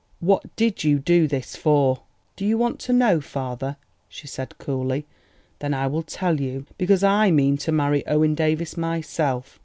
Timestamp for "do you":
2.35-2.57